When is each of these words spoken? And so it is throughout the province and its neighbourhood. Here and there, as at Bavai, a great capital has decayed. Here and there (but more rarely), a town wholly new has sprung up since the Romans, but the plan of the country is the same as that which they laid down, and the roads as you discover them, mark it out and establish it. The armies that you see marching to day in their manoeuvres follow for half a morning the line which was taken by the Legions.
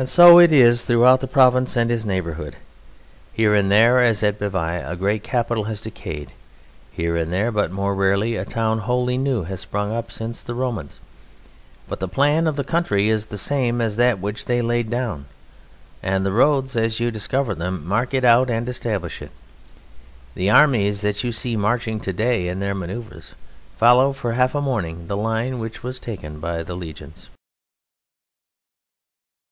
And 0.00 0.08
so 0.08 0.38
it 0.38 0.52
is 0.52 0.84
throughout 0.84 1.18
the 1.18 1.26
province 1.26 1.76
and 1.76 1.90
its 1.90 2.04
neighbourhood. 2.04 2.54
Here 3.32 3.52
and 3.52 3.68
there, 3.68 3.98
as 4.00 4.22
at 4.22 4.38
Bavai, 4.38 4.76
a 4.88 4.94
great 4.94 5.24
capital 5.24 5.64
has 5.64 5.82
decayed. 5.82 6.30
Here 6.92 7.16
and 7.16 7.32
there 7.32 7.50
(but 7.50 7.72
more 7.72 7.96
rarely), 7.96 8.36
a 8.36 8.44
town 8.44 8.78
wholly 8.78 9.18
new 9.18 9.42
has 9.42 9.58
sprung 9.58 9.92
up 9.92 10.12
since 10.12 10.40
the 10.40 10.54
Romans, 10.54 11.00
but 11.88 11.98
the 11.98 12.06
plan 12.06 12.46
of 12.46 12.54
the 12.54 12.62
country 12.62 13.08
is 13.08 13.26
the 13.26 13.36
same 13.36 13.80
as 13.80 13.96
that 13.96 14.20
which 14.20 14.44
they 14.44 14.62
laid 14.62 14.88
down, 14.88 15.26
and 16.00 16.24
the 16.24 16.30
roads 16.30 16.76
as 16.76 17.00
you 17.00 17.10
discover 17.10 17.52
them, 17.56 17.84
mark 17.84 18.14
it 18.14 18.24
out 18.24 18.48
and 18.48 18.68
establish 18.68 19.20
it. 19.20 19.32
The 20.36 20.48
armies 20.48 21.00
that 21.00 21.24
you 21.24 21.32
see 21.32 21.56
marching 21.56 21.98
to 22.02 22.12
day 22.12 22.46
in 22.46 22.60
their 22.60 22.72
manoeuvres 22.72 23.34
follow 23.74 24.12
for 24.12 24.34
half 24.34 24.54
a 24.54 24.60
morning 24.60 25.08
the 25.08 25.16
line 25.16 25.58
which 25.58 25.82
was 25.82 25.98
taken 25.98 26.38
by 26.38 26.62
the 26.62 26.76
Legions. 26.76 27.30